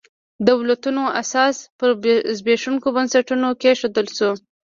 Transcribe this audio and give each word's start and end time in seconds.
دولتونو 0.47 1.03
اساس 1.21 1.55
پر 1.77 1.89
زبېښونکو 2.37 2.87
بنسټونو 2.95 3.47
کېښودل 3.61 4.07
شو. 4.17 4.31